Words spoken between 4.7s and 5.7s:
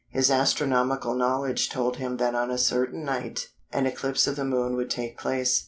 would take place.